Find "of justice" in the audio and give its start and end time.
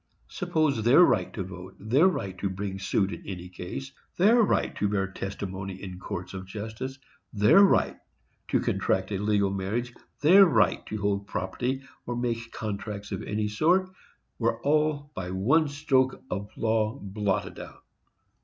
6.33-6.97